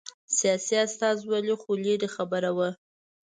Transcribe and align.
سیاسي 0.37 0.75
استازولي 0.87 1.53
خو 1.61 1.71
لرې 1.83 2.07
خبره 2.15 2.51
وه 2.57 2.69